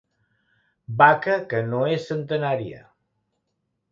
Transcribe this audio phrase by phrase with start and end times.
[1.01, 2.83] Vaca que no és centenària.